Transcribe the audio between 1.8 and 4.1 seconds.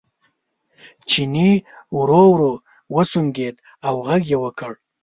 ورو ورو وسونګېد او